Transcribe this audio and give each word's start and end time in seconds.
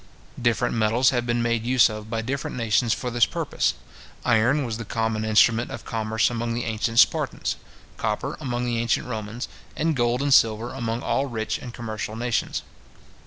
Different 0.41 0.73
metals 0.73 1.11
have 1.11 1.27
been 1.27 1.43
made 1.43 1.63
use 1.63 1.87
of 1.87 2.09
by 2.09 2.23
different 2.23 2.57
nations 2.57 2.91
for 2.91 3.11
this 3.11 3.27
purpose. 3.27 3.75
Iron 4.25 4.65
was 4.65 4.77
the 4.77 4.83
common 4.83 5.23
instrument 5.23 5.69
of 5.69 5.85
commerce 5.85 6.31
among 6.31 6.55
the 6.55 6.63
ancient 6.63 6.97
Spartans, 6.97 7.55
copper 7.97 8.35
among 8.39 8.65
the 8.65 8.79
ancient 8.79 9.05
Romans, 9.05 9.47
and 9.75 9.95
gold 9.95 10.23
and 10.23 10.33
silver 10.33 10.73
among 10.73 11.03
all 11.03 11.27
rich 11.27 11.59
and 11.59 11.71
commercial 11.71 12.15
nations. 12.15 12.63